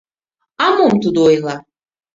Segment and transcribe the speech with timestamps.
[0.63, 1.55] —А мом тудо ойла?